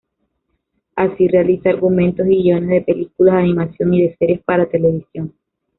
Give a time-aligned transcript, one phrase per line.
[0.95, 5.31] Así, realiza argumentos y guiones de películas de animación y de series para televisión.